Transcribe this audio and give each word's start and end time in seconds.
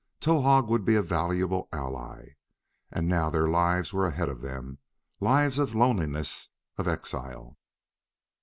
Towahg 0.19 0.65
would 0.67 0.83
be 0.83 0.95
a 0.95 1.03
valuable 1.03 1.69
ally. 1.71 2.29
And 2.91 3.07
now 3.07 3.29
their 3.29 3.47
lives 3.47 3.93
were 3.93 4.07
ahead 4.07 4.29
of 4.29 4.41
them 4.41 4.79
lives 5.19 5.59
of 5.59 5.75
loneliness, 5.75 6.49
of 6.75 6.87
exile. 6.87 7.59